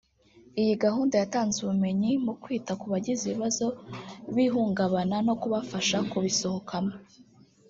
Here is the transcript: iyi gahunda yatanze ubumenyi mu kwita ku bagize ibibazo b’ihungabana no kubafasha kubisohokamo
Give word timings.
iyi 0.61 0.73
gahunda 0.83 1.13
yatanze 1.21 1.57
ubumenyi 1.59 2.11
mu 2.25 2.33
kwita 2.41 2.71
ku 2.79 2.85
bagize 2.93 3.21
ibibazo 3.25 3.65
b’ihungabana 4.33 5.15
no 5.27 5.33
kubafasha 5.41 5.97
kubisohokamo 6.09 6.93